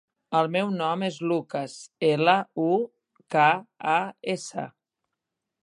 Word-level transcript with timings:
El 0.37 0.47
meu 0.53 0.69
nom 0.77 1.03
és 1.07 1.19
Lukas: 1.31 1.75
ela, 2.09 2.35
u, 2.65 2.67
ca, 3.37 3.47
a, 3.95 3.99
essa. 4.37 4.67